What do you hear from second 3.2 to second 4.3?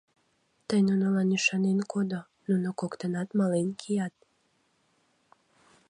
мален кият!